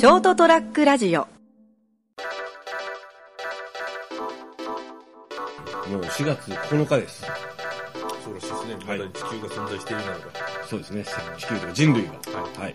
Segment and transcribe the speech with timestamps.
[0.00, 1.28] ショートトラックラジオ
[5.90, 7.26] もう4月9日です。
[8.24, 8.76] そうらしいですね。
[8.86, 10.24] まはいだ地球が存在しているならば。
[10.66, 11.04] そうですね。
[11.36, 12.12] 地球とか人類が。
[12.62, 12.74] はい。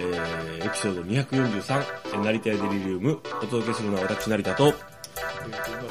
[0.00, 4.74] えー、エピソード243、えー成田屋デリリウム、お届けするのは私、成田と、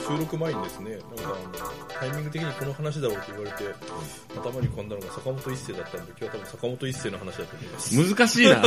[0.07, 1.36] 収録前にですね、なんかあの、
[1.99, 3.63] タイミング的にこの話だろうと言われて、
[4.35, 8.16] 頭に浮かんだのが坂本一世だったんで、今日は多分坂本一世の話だと思います。
[8.16, 8.63] 難しいな。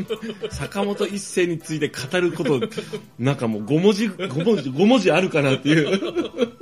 [0.50, 2.60] 坂本一世について語ること、
[3.18, 6.53] なんかもう5文字、5文字、5文字あるかなっていう。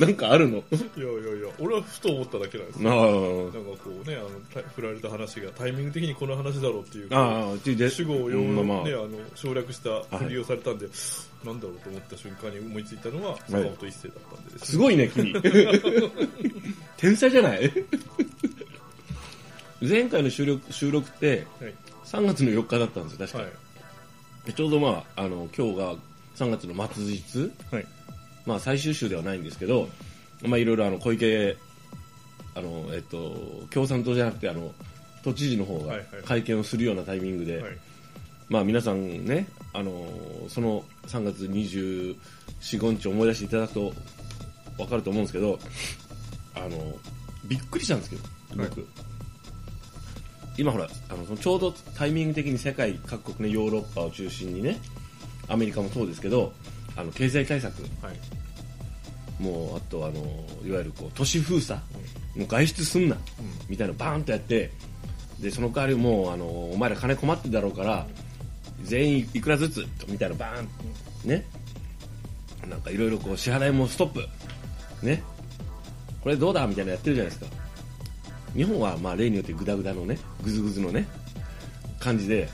[0.00, 0.56] なんかあるの？
[0.58, 3.52] いやいやいや、俺はふと思っただけなんですあよ。
[3.52, 4.28] ーなんかこうね、あの、
[4.62, 7.52] た振られた話がタイミング的にこの話だろうっていう、あ
[7.90, 10.86] 主語を用、うんまね、あの、省略した振りをされたんで、
[11.44, 15.32] なんだろうと思った瞬間に思いついたのが坂本一世だったんでですねすごいね、君。
[16.96, 17.70] 天才じゃない？
[19.80, 21.74] 前回の収録収録ってはい。
[22.04, 23.38] 3月の4日だったんですよ、確か。
[23.38, 23.52] はい。
[24.46, 25.94] でちょうどまあ、あの、今日が
[26.36, 27.86] 3月の末日、はい。
[28.46, 29.88] まあ最終週ではないんですけど、
[30.42, 31.56] まあいろいろあの、小池、
[32.54, 34.72] あの、えっと、共産党じゃなくて、あの、
[35.22, 37.76] 都知事の方がはいはい会見をするようなタイミングで、はい。
[38.48, 40.06] まあ皆さんね、あの、
[40.48, 42.16] その3月24、
[42.60, 43.92] 5日思い出していただくと
[44.76, 45.58] 分かると思うんですけど、
[46.54, 46.98] あの、
[47.44, 48.22] びっくりしたんですけど、
[48.56, 48.86] 僕。
[50.58, 54.78] 今ほら、あのちょうどタイミング的に世界各国ね、ヨーロッパを中心にね、
[55.48, 56.52] アメリカもそうですけど、
[57.00, 59.42] あの、経済対策、はい。
[59.42, 60.20] もう、あとあの、
[60.66, 61.80] いわゆるこう、都市封鎖、
[62.36, 63.16] もう外出すんな、
[63.68, 64.70] みたいなのバーンとやって、
[65.40, 68.06] で、その代わりもう、あの、お前ら金困ってるだろうから、
[68.82, 71.44] 全員いくらずつ、みたいなバーン、ね。
[72.68, 74.26] なんかいろいろこう、支払いもストップ。
[75.02, 75.22] ね。
[76.22, 77.56] これどうだみたいなのやってるじゃないですか。
[78.54, 81.06] 日本は、まあ、例によってグダグダのね、グズグズのね、
[81.98, 82.48] 感じで、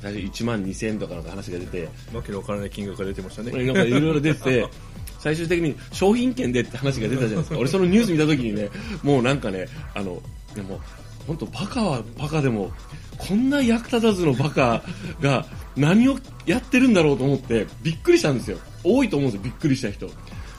[0.00, 3.52] 最初1万2000円とかの話が出て、わけのわからない金額が出てましたね。
[3.64, 4.66] なんかいろいろ出てて、
[5.18, 7.58] 最終的に商品券でって話が出たじゃないですか。
[7.58, 8.70] 俺そのニュース見た時にね、
[9.02, 10.22] もうなんかね、あの、
[10.54, 10.80] でも、
[11.26, 12.72] 本当バカはバカでも、
[13.18, 14.82] こんな役立たずのバカ
[15.20, 15.44] が
[15.76, 18.58] 何をやってるんだろうと思って、びっくりしたんですよ。
[18.84, 20.08] 多いと思うんですよ、びっくりした人。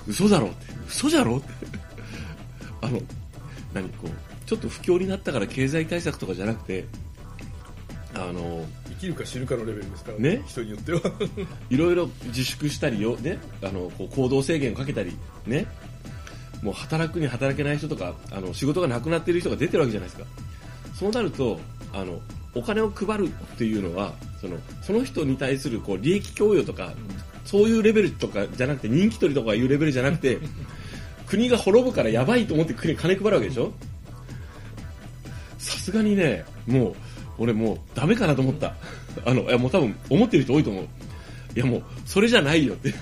[0.08, 0.74] 嘘だろって。
[0.88, 1.48] 嘘じゃろって。
[2.82, 3.02] あの、
[3.74, 4.10] 何こう、
[4.46, 6.86] ちょっと不況になったから経済対策とかじゃなくて、
[8.14, 10.44] あの、生きるか死ぬかのレベルですからね。
[10.48, 11.02] 人によっては。
[11.70, 15.18] いろいろ自粛したりよ、ね、あのこう行動制限をかけたり、
[15.48, 15.66] ね、
[16.62, 20.28] もう働くに働けない人とかあの仕事がなくなっている人が出てるわけじゃないですか。
[20.94, 21.60] そうなると
[21.94, 22.22] あの
[22.54, 26.94] お金を配るっていうのはそのその人に対するこう利益供与とか
[27.46, 30.40] そういうレベルとかじゃなくて人気取りとかいうレベルじゃなくて
[31.26, 33.72] 国が滅ぶからやばいと思って国金配るわけでしょ？
[35.58, 36.96] さすがにねもう
[37.40, 38.76] 俺もうダメかなと思った
[39.26, 40.84] あのいやもう多分思ってる人多いと思う
[41.56, 42.94] いやもうそれじゃないよって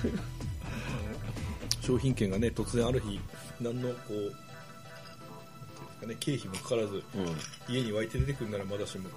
[1.88, 3.18] 商品券がね、突然ある日、
[3.62, 3.94] 何のこ
[6.02, 7.02] う、ね、経費もかからず、
[7.66, 9.08] 家に湧いて出てくるならまだしも、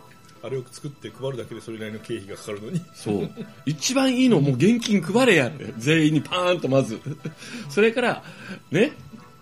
[0.42, 3.30] あれを作って配るだけでそれなりの経費がかかるのに、そう。
[3.66, 5.74] 一番いいのもう現金配れやって。
[5.78, 7.02] 全員にパーンとまず。
[7.70, 8.24] それから、
[8.72, 8.94] ね、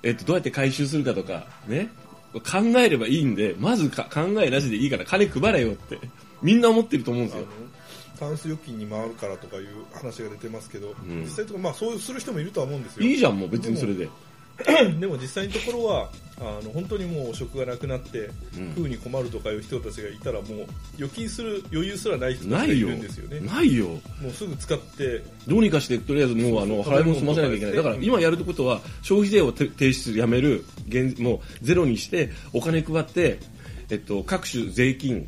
[0.02, 1.90] えっと、どうやって回収するかとか、ね、
[2.34, 6.00] 考えればいいんで、まずか考えなしでいいから金配れよって。
[6.42, 7.46] みんな思ってると思うんですよ。
[8.20, 13.06] タンス預金に回るからとかいう話が出てますけど、ん実際とか、まあそうする人もいるとは思うんですよ。
[13.06, 14.10] いいじゃん、もう別にそれで。
[15.00, 16.10] でも実際のところは、
[16.42, 23.40] あの本当にもう職がなくなって、うん食うに困るとかいう人たちがいたら、もう預金する余裕すらない人たちがいないよるんですよね。。
[23.42, 23.88] ないよ。
[23.88, 27.76] もうすぐ使って、どうにかして、とりあえずもうあの、払い物済ませなきゃいけない。
[27.76, 33.40] だから今やることは、消費税をて提出やめる、現もうゼロにして、お金配って、
[33.90, 35.28] えっと、各種税金、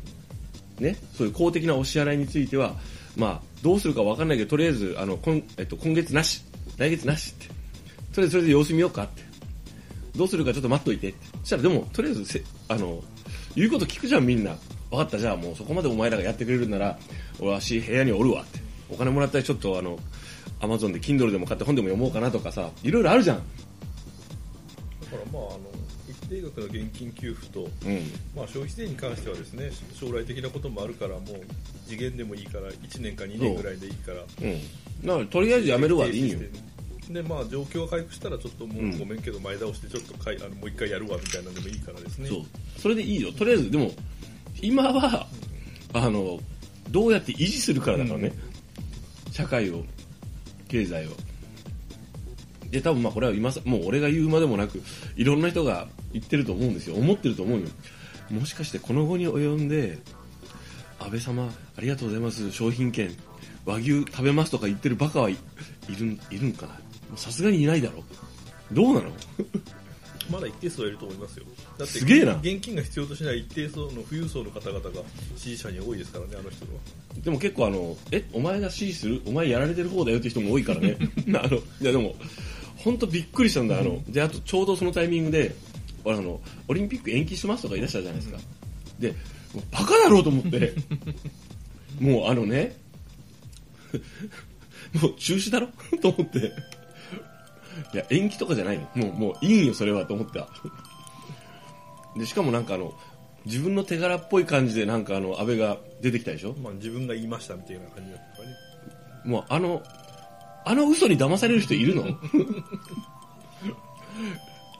[0.78, 2.74] ね、そういう公的なお支払いについては、
[3.16, 6.42] まあ、どうするかわかんないけど、とりあえず、あの、今、えっと、今月なし、
[6.78, 7.61] 来月なしって。
[8.12, 9.22] とりあえずそれで様子見ようかって。
[10.16, 11.26] どうするかちょっと待っといてって。
[11.40, 13.02] そしたらでも、とりあえずせ、あの、
[13.56, 14.56] 言うこと聞くじゃんみんな。
[14.90, 16.98] 分かった、じゃあもうそこまでお前らがやってくれるなら、
[17.40, 18.60] 俺はし部屋におるわって。
[18.90, 19.98] お金もらったらちょっとあの、
[20.60, 23.36] アマゾンで Kindle でも買って本でも読もうかなとかさ、いろいろあるじゃん。
[23.38, 25.60] だからまあ、あの、
[26.08, 27.68] 一定額の現金給付と、うん。
[28.36, 31.24] まあ、消費税に関してはですね将来的なこともあるからもう
[31.86, 35.06] 次元でもいいから1年か2年ぐらいでいいからうん。
[35.06, 36.38] だからとりあえずやめるわでいいよ
[37.10, 42.42] でまあ状況が回復したらちょっともうんうごめんけど前倒してちょっとかいあのもう一回やるわみたいなのでもいいからですねそう。
[42.78, 43.32] それでいいよ。
[43.32, 43.92] とりあえず、でも、
[44.60, 45.26] 今は、
[45.92, 46.40] あの、
[46.90, 48.32] どうやって維持するからだからね。
[49.30, 49.84] 社会を、
[50.68, 51.10] 経済を。
[52.70, 54.82] で、多分まあこれは今さ、もう俺が言うまでもなく、
[55.16, 56.96] いろんな人が言ってると思うんですよ。
[56.96, 57.68] 思ってると思うよ。
[58.30, 59.98] もしかしてこの後に及んで、
[60.98, 61.44] 安倍様
[61.76, 63.10] ありがとうございます商品券
[63.66, 65.32] 和牛食べますとか言ってるバカはい
[65.88, 66.78] いるんいるんかな
[67.16, 68.02] さすがにいないだろ。
[68.72, 69.10] どうなの？
[70.30, 71.44] まだ一定数はいると思いますよ。
[71.78, 72.36] だってすげえな。
[72.36, 74.90] 現金が必要としない一定層の富裕層の方々が
[75.36, 76.70] 支持者に多いですからねあの人は。
[77.22, 79.20] でも結構あのえお前が支持する？
[79.26, 80.96] お前やられてる方だよって人も多いからね。
[81.34, 82.14] あのいやでも
[82.76, 83.78] 本当びっくりしたんだ。
[83.78, 85.54] あのであとちょうどそのタイミングで
[86.06, 88.38] あのオリンピック延期しますとか言い出したじゃないですか、
[88.98, 89.10] で
[89.54, 90.72] もうバカだろうと思って。
[92.00, 92.76] もうあのね
[95.00, 95.68] もう中止だろ？
[96.00, 96.52] と思って
[97.94, 98.88] いや延期とかじゃないの。
[98.94, 100.48] もうもういいんよそれはと思った
[102.16, 102.92] でしかもなんかあの
[103.44, 106.54] 自分の手柄っぽい感じでなんかあの安倍が出てきたでしょ。
[106.54, 108.54] まあ自分が言いましたみたいな感じだったからね。
[109.24, 109.82] もうあの、
[110.64, 112.04] あの嘘に騙される人いるの？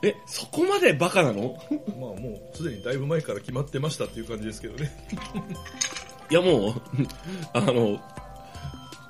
[0.04, 1.56] え、そこまでバカなの？
[1.70, 4.90] まあもうすでにだいぶ前から決まってましたっていう感じですけどね。
[6.30, 6.82] いやもう、
[7.52, 8.00] あの、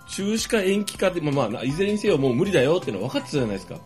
[0.08, 3.76] 中止か延期かって、まあまあ、いずれにせよもう無理だよっての分かってたじゃないですか。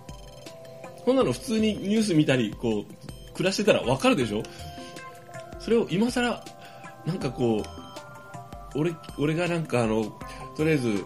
[1.04, 4.42] こんなの普通にニュース見たり、こう、暮らしてたら分かるでしょ？
[5.60, 6.42] それを今更、
[7.04, 7.62] なんかこ
[8.74, 10.04] う、俺、俺がなんかあの、
[10.56, 11.04] とりあえず、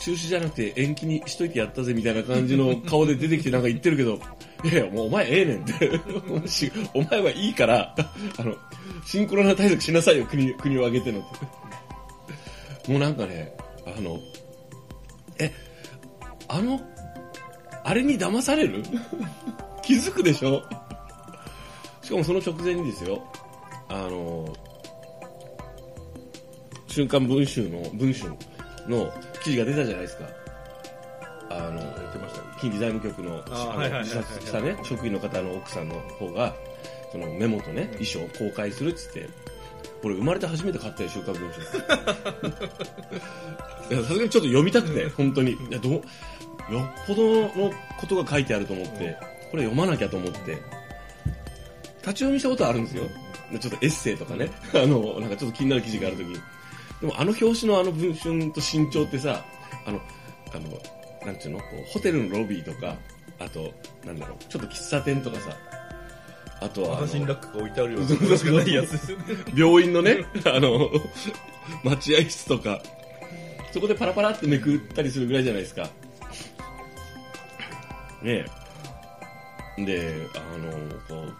[0.00, 4.18] 中止じゃなくて延期にしといてやったぜみたいな感じの顔で出てきてなんか言ってるけど、
[4.64, 5.90] いやいや、もうお前ええねんって。
[6.94, 7.94] お前はいいから、
[8.38, 8.56] あの、
[9.04, 11.22] シンクロナ対策しなさいよ、国、国を挙げてのっ
[12.84, 12.90] て。
[12.90, 13.52] もうなんかね、
[13.86, 14.18] あの、
[15.38, 15.52] え、
[16.48, 16.80] あの、
[17.84, 18.82] あれに騙される？
[19.82, 20.62] 気づくでしょ？
[22.02, 23.22] しかもその直前にですよ、
[23.88, 24.52] あの、
[26.86, 28.30] 瞬間文春の、文春
[28.88, 30.24] の記事が出たじゃないですか。
[31.50, 31.80] あの、
[32.60, 33.42] 近畿財務局の
[34.04, 36.54] 自殺したね、職員の方の奥さんの方が、
[37.12, 39.28] そのメモとね、遺書を公開するっつって、
[40.04, 41.62] 俺生まれて初めて買ったよ、週刊文春。
[43.90, 45.52] いやさすがにちょっと読みたくて、本当に。
[45.52, 46.02] いや、どう、よっ
[47.06, 49.16] ぽどのことが書いてあると思って、
[49.50, 50.52] これ読まなきゃと思って、
[52.02, 53.04] 立ち読みしたことはあるんですよ。
[53.60, 56.34] ちょっとエッセイとかね、あの、なんかちょっと気になる記事があるときに。
[57.00, 59.44] でもあの表紙のあの文春と身長ってさ、
[59.86, 60.00] あの、
[60.52, 60.68] あの、
[61.26, 61.58] なんていうの？
[61.60, 62.96] こうホテルのロビーとか、
[63.38, 63.72] あと、
[64.04, 65.50] なんだろう、ちょっと喫茶店とかさ、
[66.64, 69.24] あとはラックが置いてあるようないやつですよね
[69.54, 70.90] 病院のね、 あの、
[71.82, 72.80] 待合室とか、
[73.70, 75.82] そこでパラパラってめくったりするぐらいじゃないですか。
[78.22, 78.46] ね
[79.76, 79.84] え。
[79.84, 80.70] で、あの、
[81.06, 81.30] こ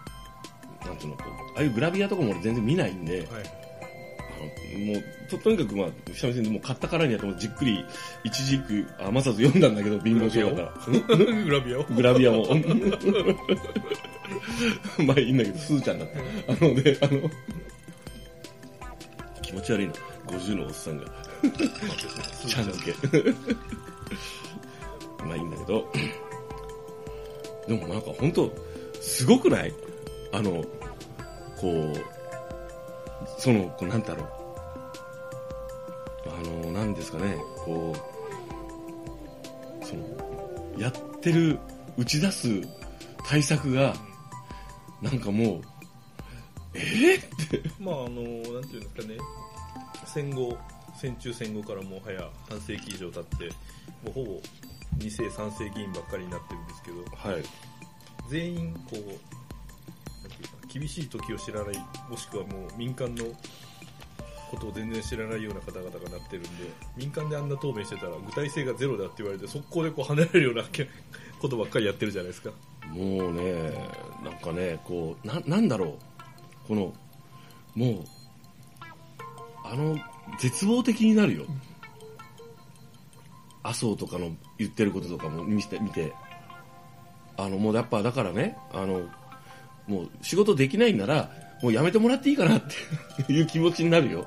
[0.85, 3.65] う、なんていうの、こう、ああいうグラビアとかも俺全然見ないんで、はい
[4.79, 7.85] もうと、とにかくまあ、三味線でもう買ったからにはじっくり、
[8.25, 11.45] 一時句余さず読んだんだけど、貧乏症だから。
[11.45, 12.47] グラビアを グラビアも。
[15.07, 16.09] まあいいんだけど、すーちゃんだっ
[16.47, 16.53] た。
[16.53, 17.31] あのね、あの、
[19.43, 19.93] 気持ち悪いな。
[20.27, 21.05] 50のおっさんが、
[22.47, 22.97] ちゃん付け。
[25.25, 25.93] まあいいんだけど、
[27.69, 28.51] でもなんか本当
[29.01, 29.75] すごくない？
[30.33, 30.65] あの、
[31.61, 31.95] こう、
[33.39, 34.29] その、こうなんだろう。
[36.27, 37.95] あの、なんですかね、こ
[39.83, 40.03] う、その、
[40.79, 41.59] やってる、
[41.99, 42.49] 打ち出す
[43.29, 43.95] 対策が、
[45.05, 45.61] なんかもう、
[46.73, 48.23] えー、って、まああの
[48.55, 49.19] なんていうんですかね
[50.07, 50.57] 戦後
[50.97, 53.45] 戦中戦後からもはや半世紀以上経って
[54.03, 54.41] もうほぼ
[54.99, 57.43] 2世3世議員ばっかりになってるんですけどはい。
[58.31, 61.75] 全員こうなんていうか厳しい時を知らない
[62.09, 63.27] もしくはもう民間の
[64.51, 66.49] ことを全然知らないような方々がなってるんで
[66.97, 70.63] 民間であんな答弁してたら具体性がゼロだって言われて速攻でこう離れるような
[71.45, 72.53] ことばっかりやってるじゃないですか
[72.89, 73.91] もうね、
[74.25, 75.99] なんかね、こう、な、なんだろ
[76.65, 76.69] う。
[76.69, 76.95] この、
[77.75, 78.05] もう、
[79.63, 79.99] あの、
[80.39, 81.45] 絶望的になるよ。
[83.63, 86.15] 麻生とかの言ってることとかも見て、見て。
[87.37, 89.03] あの、もうやっぱだからね、あの、
[89.87, 91.31] もう仕事できないんなら、
[91.63, 92.63] もうやめてもらっていいかなっ
[93.27, 94.27] て いう気持ちになるよ。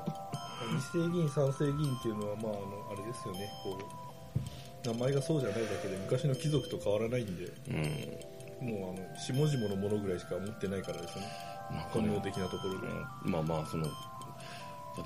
[0.94, 2.60] 二世議員、三世議員っていうのは、まあ、あの、
[2.92, 4.07] あれですよね、こう、
[4.84, 7.44] 名前がそうじゃないだけで、昔の貴族と変わらないんで、
[8.60, 8.68] うん。
[8.68, 11.26] もう、あの、下々のものぐらいしか持ってないからですね。
[11.70, 12.86] なんか本能ね、的なところで。
[13.24, 13.86] まあまあ、その、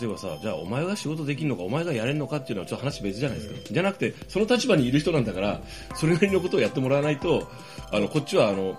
[0.01, 3.61] 例えばさ、じゃあお前が仕事できるのか、お前がやれるのかっていうのはちょっと話別じゃないですか。
[3.73, 5.61] じゃなくて、その立場にいる人なんだから、
[5.95, 7.49] それなりのことをやってもらわないと、
[7.91, 8.79] あの、こっちはあの、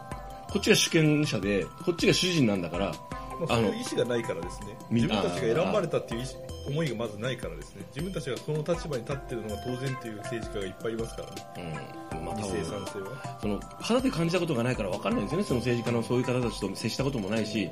[0.50, 2.94] こっちが主権者で、こっちが主人なんだから、
[3.40, 7.84] まあ、そういう意思がないからですねみ自分たちが選ばれたっていう意思思いがまずないからですね。
[7.90, 11.64] 自分たちがその立場に立ってるのが当然っていう政治家がいっぱいいますから。
[11.64, 12.26] ねうん。
[12.26, 13.40] まあ多理性は。
[13.42, 15.44] その肌で感じたことがないから分かんないんですよね。
[15.44, 17.70] その政治家のそういう方たちと接したこともないし。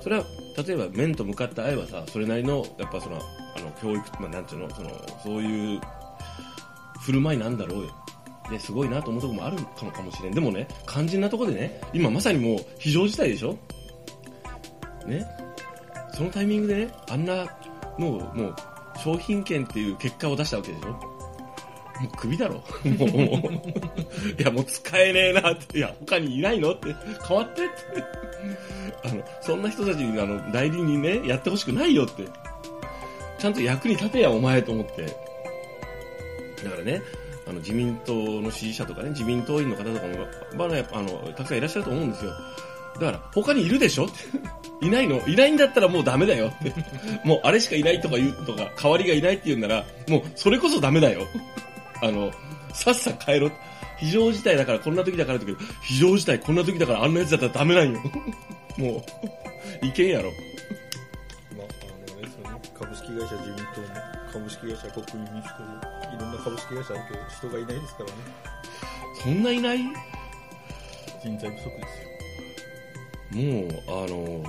[0.00, 0.24] それは
[0.66, 4.90] 例えば面と向かって会えばさそれなりのやっぱそのあの教育、まあ、なんていうのその
[5.22, 5.80] そういう
[7.00, 7.90] 振る舞いなんだろうよ。
[8.50, 10.34] ですごいなと思うところもあるかもかもしれん。
[10.34, 13.56] でもね肝心なところでね今まさにもう非常事態でしょ。
[15.06, 15.26] ね。
[16.12, 17.46] そのタイミングでねあんな
[17.98, 18.54] もうもう
[18.98, 20.88] 商品券っていう結果を出したわけでしょ？
[20.90, 22.60] もうクビだろも
[23.06, 23.62] う、もう
[24.40, 26.94] いやもう使えねえなって、いや他にいないのって、
[27.26, 27.74] 変わってって。
[29.04, 32.26] あの、そんな人たちにあの、代理人ね、やってほしくないよって。
[33.38, 35.04] ちゃんと役に立てやお前と思って。
[36.64, 37.02] だからね、
[37.46, 42.32] あの、自民党の支持者とかね、自民党員の方とかも、まあ、やっぱあの、たくさんいらっしゃると思うんですよ。
[42.94, 44.08] だから、他にいるでしょ？
[44.82, 45.26] いないの？
[45.26, 46.72] いないんだったらもうダメだよって。
[47.24, 51.26] もうあれしかいないとか言うとか、代わりがいないって言うんなら、もうそれこそダメだよ。
[52.02, 52.30] あの、
[52.72, 53.50] さっさ帰ろ。
[53.98, 58.00] 非常事態だからこんな時だからって言うけど、非常事態こんな時だからあんなやつだったらダメなんよ。
[58.76, 59.04] も
[59.82, 60.30] う、いけんやろ。
[61.56, 61.66] まあ、
[62.10, 63.86] あのね、その株式会社自民党も
[64.32, 65.80] 株式会社国民民主党も
[66.16, 68.12] いろんな株式会社あるけど人がいないですからね
[69.22, 69.78] そんないない？
[71.22, 72.13] 人材不足ですよ
[73.34, 74.44] もう、あの、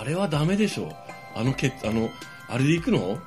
[0.00, 0.92] あれはダメでしょ。
[1.34, 2.10] あのけ、あの、
[2.48, 3.18] あれで行くの？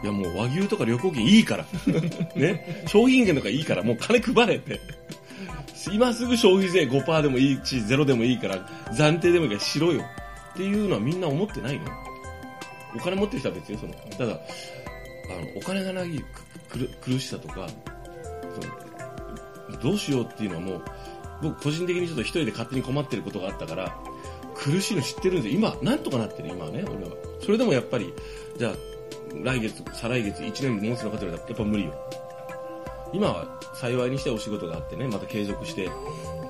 [0.00, 1.64] いやもう和牛とか旅行券いいから。
[2.36, 2.84] ね。
[2.86, 4.80] 商品券とかいいから、もう金配れて。
[5.92, 8.56] 今すぐ消費税5%でもいいし、ゼロでもいいから、
[8.92, 10.02] 暫定でもいいからしろよ。
[10.54, 11.86] っていうのはみんな思ってないの？
[12.94, 14.40] お金持ってる人は別にその、ただ、あの、
[15.56, 16.18] お金がない
[16.68, 17.66] くく苦しさとか、
[19.66, 20.84] そのどうしようっていうのはもう、
[21.42, 23.96] 僕個人的にちょっと一人で勝手に困ってることがあったから、
[24.54, 27.12] 苦しいの知ってるんで、今、なんとかなってる、今はね、俺は。
[27.40, 28.12] それでもやっぱり、
[28.56, 28.72] じゃあ、
[29.44, 31.94] 来月、再来月、1年持つのかと言われたら、やっぱ無理よ。
[33.12, 35.88] 今は幸いにしてお仕事があってね、また継続して、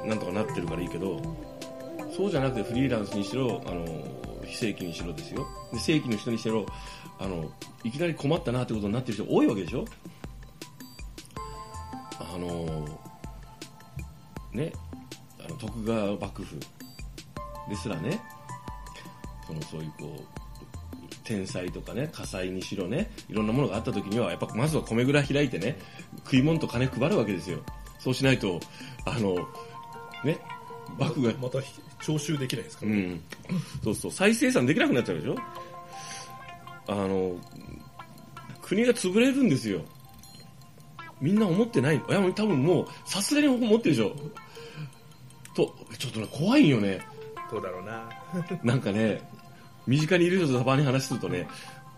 [0.07, 1.21] なんとかなってるからいいけど、
[2.16, 3.85] そうじゃなくてフリーランスにしろ、あの、
[4.45, 5.47] 非正規にしろですよ。
[5.73, 6.64] で、正規の人にしろ、
[7.18, 7.50] あの、
[7.85, 9.85] いきなり困ったなってことになってる人多いわけでしょ？
[12.18, 12.88] あの、
[14.52, 14.73] ね、
[15.45, 16.59] あの徳川幕府
[17.69, 18.21] ですらね、
[19.47, 20.23] そのそういうこう、
[21.25, 25.78] 天災とかね、火災にしろね、いろんなものがあった時には、やっぱまずは米蔵開いてね、
[26.25, 27.59] 食い物と金配るわけですよ。
[27.99, 28.61] そうしないと、
[29.05, 29.35] あの、
[30.25, 30.38] ね、
[30.99, 31.59] 幕府が、また
[32.00, 33.23] 徴収できないですからね、うん。
[33.85, 35.37] そうそう、再生産できなくなっちゃうでしょ？
[36.87, 37.37] あの、
[38.62, 39.83] 国が潰れるんですよ。
[41.21, 41.97] みんな思ってない。
[41.97, 44.15] いや、多分もう、さすがに思ってるでしょ。
[45.55, 47.01] と、ちょっとね、怖いよね。
[47.51, 48.09] どうだろうな
[48.63, 49.21] なんかね、
[49.87, 51.49] 身近にいる人とたまに話するとね、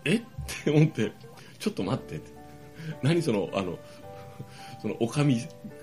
[0.05, 0.15] え？
[0.15, 0.21] っ
[0.63, 1.11] て思って、
[1.59, 2.31] ちょっと待ってって。
[3.03, 3.77] 何その、あの、
[4.81, 5.39] その、おかみ、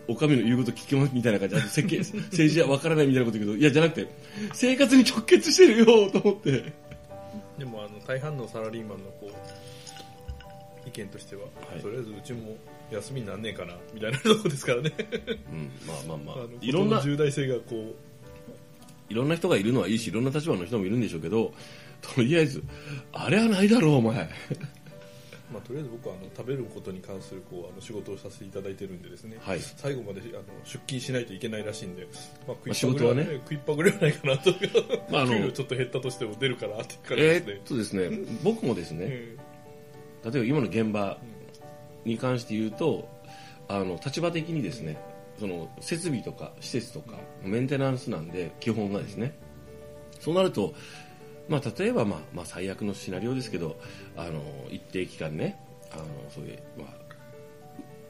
[0.09, 1.99] おかみの言うこと聞きますみたいな感じで、設計、
[2.33, 4.09] 政治はわからないみたいなこと言うけど、いや、じゃなくて、
[4.55, 6.73] 生活に直結してるよ、と思って。
[7.59, 9.33] でもあの大半のサラリーマンのこう
[10.89, 11.43] 意見としては、
[11.77, 11.81] い。
[11.81, 12.57] とりあえずうちも
[12.91, 13.75] 休みになんねえかな。
[13.95, 14.93] みたいなとこですからね。
[15.53, 16.35] うん、まあまあまあ。
[16.37, 17.95] あの、いろんな事の、重大性がこう。
[19.11, 21.53] いろんな人がいるのはいいし、いろんな立場の人もいるんでしょうけど、
[22.03, 22.63] とりあえず、
[23.13, 24.29] あれはないだろう、お前。
[25.53, 29.61] まあ、とりあえず僕はあの食べることに関するこうあの仕事をさせていただいてるんでですね、はい。
[29.61, 32.07] 最後まであの出勤しないといけないらしいんで、
[32.47, 34.51] まあ、食いっ仕事はね食いっぱぐれはないかなと、
[35.11, 37.43] まああの給料ちょっと減ったとしても出るからって感じえで。
[37.43, 37.63] すねーっ。
[37.65, 38.11] とですね、
[38.43, 39.37] 僕もですね、え
[40.25, 41.19] 例えば今の現場
[42.05, 43.09] に関して言うと、
[43.69, 44.99] あの、立場的にですね、
[45.39, 49.33] その、設備とか施設とか、メンテナンスなんで、基本がですね。
[50.21, 50.75] そうなると、
[51.49, 53.79] まあ、例えば、まあ、まあ、最悪のシナリオですけど、
[54.17, 55.59] あの、一定期間ね、
[55.93, 56.89] あの、そういう、まあ、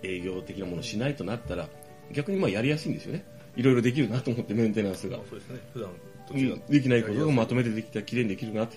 [0.03, 1.69] 営業的なものをしないとなったら、
[2.13, 3.25] 逆にまあ、やりやすいんですよね。
[3.57, 5.19] いろいろできるなと思って、メンテナンスが。
[5.29, 5.91] そうですね普段
[6.69, 8.77] できないことがまとめてできたら綺麗にできるなって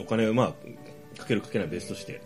[0.00, 0.54] お金をま
[1.16, 2.20] あかけるかけないは別として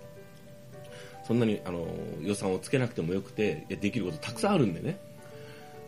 [1.26, 1.86] そんなにあの
[2.22, 4.98] 予算をつけなくてもよくてできることたくさんあるんでね。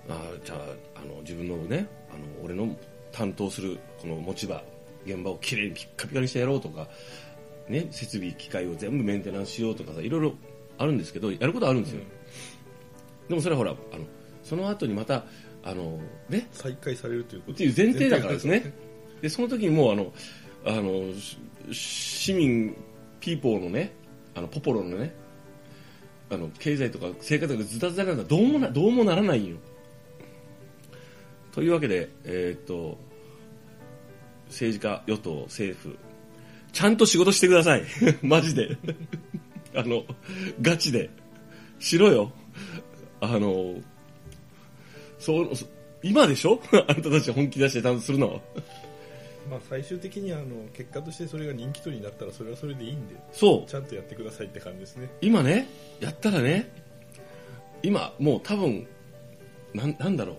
[0.09, 0.59] あーじゃあ
[1.03, 2.75] あの自分のねあの俺の
[3.13, 4.63] 担当するこの持ち場
[5.05, 6.89] 現場をきれいにピッカピカにしてやろうとか、
[7.69, 10.33] ね、設備機械を全部メンテナンスしようとかさいろいろ
[10.79, 12.03] あるんですけどやることはあるんですよ、
[13.29, 14.05] でもそれはほらあの
[14.43, 15.25] その後にまた
[15.63, 17.53] あのね再開されるということ。
[17.53, 18.73] っていう前提だからですね。
[19.21, 20.13] で、その時にもうあの、
[20.65, 21.39] あの、し
[21.73, 22.75] 市民、
[23.21, 23.93] ピーポーのね、
[24.35, 25.15] あの、ポポロのね、
[26.31, 29.57] あの、経済とか生活がズタズタなんだどうもな、どうもならないよ。
[31.53, 32.99] というわけで、えーっと、
[34.49, 35.97] 政治家、与党、政府、
[36.73, 37.85] ちゃんと仕事してください。
[38.23, 38.77] マジで。
[39.75, 40.05] あの、
[40.61, 41.11] ガチで。
[41.79, 42.33] しろよ。
[43.21, 43.77] あの、
[45.19, 45.51] そう、
[46.03, 46.61] 今でしょ？
[46.89, 48.41] あんたたち本気出してちゃんとするの。
[49.49, 53.77] まあ最終的にあの結果としてそれが人気取りになったらそれはそれでいいんでそうち。
[53.77, 55.67] ゃんとやってくださいって感じですね今ね、
[56.01, 56.71] やったらね、
[57.83, 58.87] 今、もう多分、
[59.75, 60.37] なん、なんだろ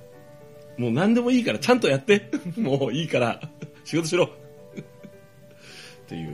[0.77, 0.81] う。
[0.81, 2.29] もう何でもいいから、ちゃんとやって。
[2.57, 3.41] もういいから、
[3.85, 4.25] 仕事しろ。
[4.25, 4.29] っ
[6.07, 6.33] ていう。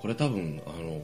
[0.00, 1.02] これ多分、あの、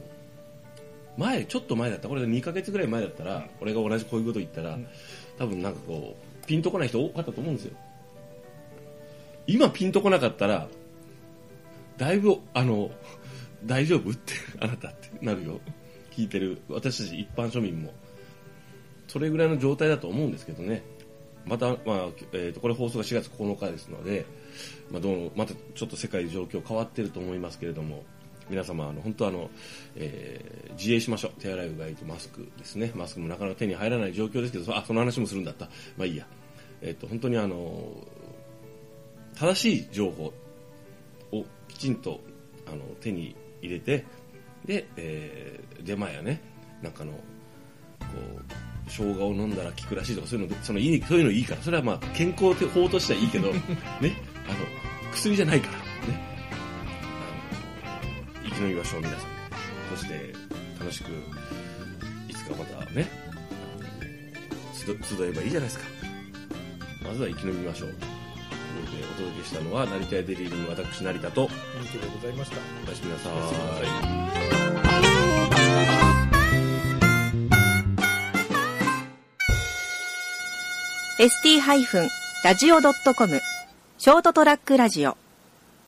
[1.17, 4.77] 前、ちょっと前だった、これが2ヶ月ぐらい前だったら、俺が同じこういうこと言ったら、
[5.37, 7.77] 多分なんかこう、ピンとこない人多かったと思うんですよ。
[9.53, 10.67] 今ピンとこなかったら、
[11.97, 12.91] だいぶ、あの、
[13.65, 15.59] 大丈夫って、 あなたってなるよ。
[16.11, 17.93] 聞いてる、私たち一般庶民も。
[19.07, 20.83] それぐらいの状態だと思うんですけどね。
[21.45, 21.77] また、まあ、
[22.33, 24.25] えーと、これ放送が4月9日ですので、
[24.91, 28.03] まあ、どうまたちょっと世界状況変わってると思いますけれども、
[28.49, 29.49] 皆様、あの、本当あの、
[29.95, 31.31] えー自衛しましょう。
[31.41, 32.91] 手洗い、うがいとマスクですね。
[32.95, 35.65] マスクもなかなか手に入らない状況ですけど、あ、その話もするんだった。
[35.97, 36.25] まあいいや。
[36.81, 38.07] えっ、と、本当にあの、
[39.39, 40.33] 正しい情報
[41.31, 42.19] をきちんと
[42.67, 44.05] あの手に入れて
[44.65, 46.41] で、えー、出前やね
[46.81, 47.17] なんかのこ
[48.37, 48.53] う
[48.87, 53.61] 生姜を飲んだら効くらしいとかそういうのそのいいそういうのいいからそれはまあ健康法としてはいいけど ね
[54.45, 55.83] あの薬じゃないからね。
[57.83, 58.01] あ
[58.43, 59.29] の生き延びましょう皆さん。
[59.95, 60.33] そして
[60.79, 61.11] 楽しく
[62.27, 63.07] いつかまたね
[64.73, 65.85] 集集えばいいじゃないですか。
[67.03, 68.08] まずは生き延びましょう
[68.85, 71.49] でお届けしたのは成田屋デリーリング私成田といい
[71.91, 72.57] けでございました。
[72.87, 74.39] おやすみなさおやすみなさい。
[81.19, 81.29] ー
[82.43, 83.41] ST-radio.com
[83.97, 85.17] ショートトラックラジオ